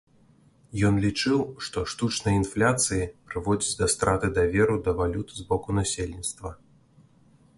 Ён 0.87 0.95
лічыў, 1.03 1.39
што 1.65 1.83
штучная 1.93 2.33
інфляцыі 2.41 3.05
прыводзіць 3.33 3.77
да 3.81 3.89
страты 3.95 4.27
даверу 4.39 4.75
да 4.87 4.91
валюты 5.01 5.33
з 5.41 5.47
боку 5.51 5.69
насельніцтва. 5.81 6.49